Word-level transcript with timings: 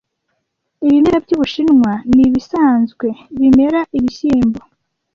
Ibimera 0.85 1.17
byubushinwa 1.25 1.91
nibisanzwe 2.15 3.07
bimera 3.39 3.79
ibishyimbo 3.97 4.61